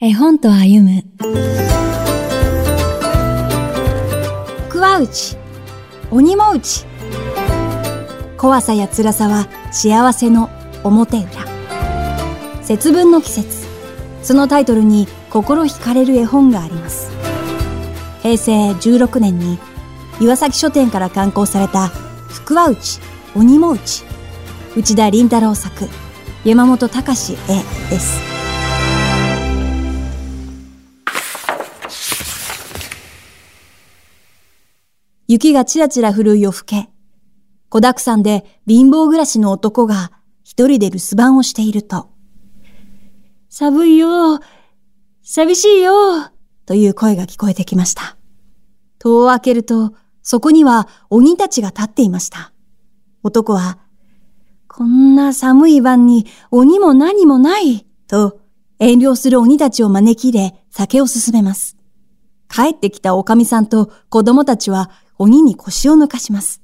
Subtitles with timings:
[0.00, 1.02] 絵本と歩む。
[4.68, 5.36] 福は内
[6.12, 6.86] 鬼も内
[8.36, 10.50] 怖さや辛さは幸せの
[10.84, 11.28] 表裏。
[12.62, 13.66] 節分の季節。
[14.22, 17.10] そのタイトルに心惹かれる絵本があります。
[18.22, 19.58] 平成16年に
[20.20, 23.00] 岩崎書店から刊行された福は内
[23.34, 24.04] 鬼も内
[24.76, 25.88] 内田林太郎作
[26.44, 27.36] 山本隆絵
[27.90, 28.37] です。
[35.30, 36.88] 雪がちらちら降る夜更け。
[37.68, 40.10] 子沢山で貧乏暮らしの男が
[40.42, 42.08] 一人で留守番をしていると、
[43.50, 44.40] 寒いよ
[45.22, 45.92] 寂しいよ
[46.64, 48.16] という声が聞こえてきました。
[48.98, 52.54] 戸を開けると、そこには鬼たちが立っていました。
[53.22, 53.78] 男は、
[54.66, 58.40] こんな寒い晩に鬼も何もないと
[58.78, 61.76] 遠慮する鬼たちを招き入れ酒を進めます。
[62.48, 66.62] 帰ってきたおかみさんと子供たちは鬼に腰を抜かします。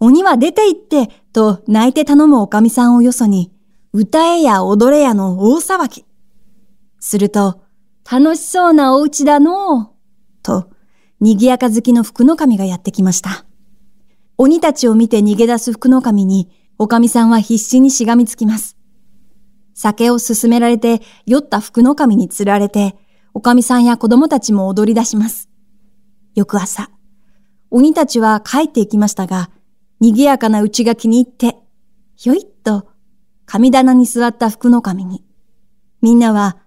[0.00, 3.52] 鬼は出て行ってと泣いて頼むおかみさんをよそに、
[3.92, 6.04] 歌えや踊れやの大騒ぎ。
[7.00, 7.60] すると、
[8.10, 9.88] 楽しそうなお家だのう、
[10.42, 10.70] と、
[11.20, 13.46] 賑やか好きの福の神がやってきました。
[14.38, 18.76] 鬼たちを見て逃げ出す福の神に、おかみさんは必死にしがみつきます。
[19.72, 22.96] 酒を勧められて、酔った福の神に釣られて、
[23.34, 25.48] おかみさんや子供たちも踊り出します。
[26.34, 26.90] 翌朝、
[27.70, 29.50] 鬼たちは帰っていきましたが、
[30.00, 31.56] 賑やかなうちが気に入って、
[32.16, 32.88] ひょいっと
[33.46, 35.24] 神棚に座った福の神に、
[36.02, 36.58] みんなは、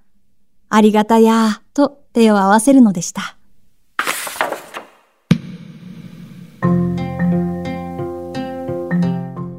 [0.70, 3.38] ありがたやーと手を合わせるのでした。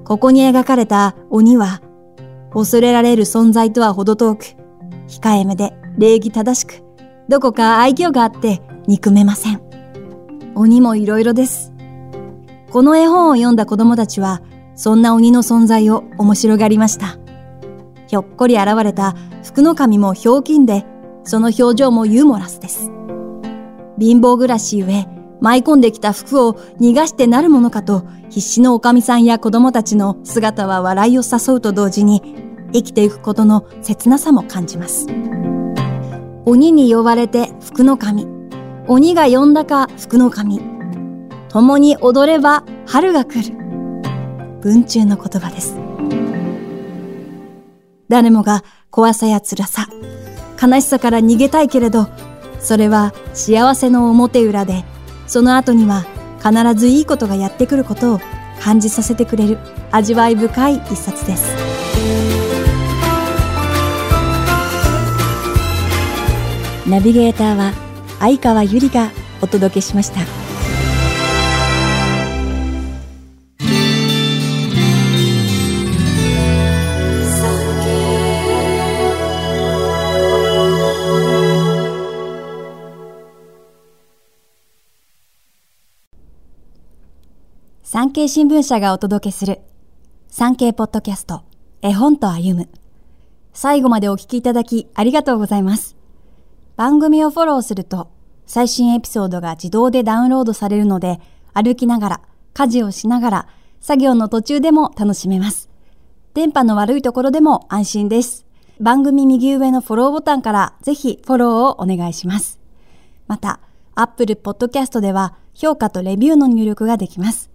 [0.05, 1.81] ここに描かれた鬼は、
[2.53, 4.45] 恐れられる存在とは程遠く、
[5.07, 6.83] 控えめで礼儀正しく、
[7.29, 9.70] どこか愛嬌があって憎めません。
[10.55, 11.73] 鬼もいろいろです。
[12.70, 14.43] この絵本を読んだ子供たちは、
[14.75, 17.19] そんな鬼の存在を面白がりました。
[18.06, 20.84] ひょっこり現れた福の神もひょうきんで、
[21.25, 22.91] その表情もユーモラスです。
[23.99, 25.06] 貧乏暮らしゆえ、
[25.41, 32.22] 舞い込んできた服を逃がしてなるものかと、必死のおかみさんや子供たちの姿は笑いを誘うと同時に、
[32.72, 35.06] 生きていくことの切なさも感じます。
[36.47, 38.27] 鬼に呼ばれて福の神。
[38.93, 40.61] 鬼が呼んだか福の神。
[41.49, 43.55] 共に踊れば春が来る。
[44.62, 45.77] 文中の言葉です。
[48.09, 49.87] 誰もが怖さや辛さ、
[50.61, 52.09] 悲しさから逃げたいけれど、
[52.59, 54.84] それは幸せの表裏で、
[55.29, 56.05] その後には
[56.43, 58.21] 必ずいいことがやってくることを
[58.61, 59.59] 感じさせてくれる
[59.93, 61.55] 味わい深い一冊です。
[66.89, 67.90] ナビゲーターは
[68.20, 69.10] 相川ゆりが
[69.41, 70.20] お届けしました。
[87.82, 89.60] 産経新聞社がお届けする
[90.28, 91.42] 産経ポッドキャスト
[91.82, 92.69] 絵本と歩む
[93.52, 96.00] 最後までお聞きいただきありがとうございます。
[96.81, 98.11] 番組をフォローすると
[98.47, 101.21] 最新エピソードが自動でダウンロードされるので
[101.53, 102.21] 歩きながら、
[102.55, 103.49] 家事をしながら、
[103.83, 105.69] 作業の途中でも楽しめます。
[106.33, 108.47] 電波の悪いところでも安心です。
[108.81, 112.59] 番組右上のフォローボタンからぜひフォローをお願いします。
[113.27, 113.61] また、
[113.95, 117.51] Apple Podcast では評価とレビューの入力ができます。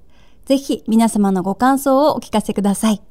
[0.45, 3.01] ぜひ皆様のご感想をお聞かせください。